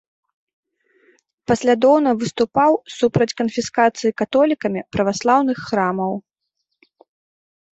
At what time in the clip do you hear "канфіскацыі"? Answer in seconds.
3.41-4.13